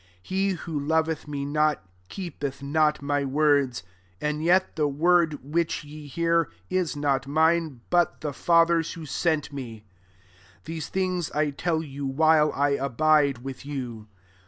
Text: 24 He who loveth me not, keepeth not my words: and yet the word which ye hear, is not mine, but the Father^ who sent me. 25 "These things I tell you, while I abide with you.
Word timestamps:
24 0.27 0.35
He 0.35 0.49
who 0.53 0.79
loveth 0.79 1.27
me 1.27 1.45
not, 1.45 1.83
keepeth 2.09 2.63
not 2.63 3.03
my 3.03 3.23
words: 3.23 3.83
and 4.19 4.43
yet 4.43 4.75
the 4.75 4.87
word 4.87 5.37
which 5.53 5.83
ye 5.83 6.07
hear, 6.07 6.49
is 6.71 6.95
not 6.95 7.27
mine, 7.27 7.81
but 7.91 8.21
the 8.21 8.31
Father^ 8.31 8.91
who 8.95 9.05
sent 9.05 9.53
me. 9.53 9.85
25 10.65 10.65
"These 10.65 10.89
things 10.89 11.31
I 11.33 11.51
tell 11.51 11.83
you, 11.83 12.07
while 12.07 12.51
I 12.53 12.69
abide 12.69 13.43
with 13.43 13.63
you. 13.63 14.07